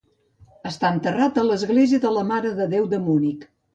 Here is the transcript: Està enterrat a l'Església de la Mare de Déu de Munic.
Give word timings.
Està 0.69 0.89
enterrat 0.95 1.37
a 1.41 1.45
l'Església 1.49 2.03
de 2.07 2.15
la 2.17 2.25
Mare 2.31 2.55
de 2.61 2.67
Déu 2.73 2.89
de 2.95 3.05
Munic. 3.09 3.47